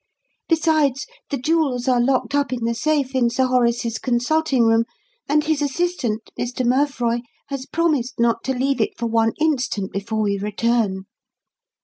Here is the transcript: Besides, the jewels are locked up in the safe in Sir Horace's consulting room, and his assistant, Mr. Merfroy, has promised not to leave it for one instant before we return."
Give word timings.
Besides, 0.49 1.05
the 1.29 1.37
jewels 1.37 1.87
are 1.87 2.01
locked 2.01 2.33
up 2.33 2.51
in 2.51 2.65
the 2.65 2.73
safe 2.73 3.13
in 3.13 3.29
Sir 3.29 3.45
Horace's 3.45 3.99
consulting 3.99 4.63
room, 4.65 4.85
and 5.29 5.43
his 5.43 5.61
assistant, 5.61 6.31
Mr. 6.39 6.65
Merfroy, 6.65 7.19
has 7.49 7.67
promised 7.67 8.19
not 8.19 8.43
to 8.45 8.53
leave 8.55 8.81
it 8.81 8.97
for 8.97 9.05
one 9.05 9.33
instant 9.39 9.91
before 9.91 10.21
we 10.23 10.39
return." 10.39 11.05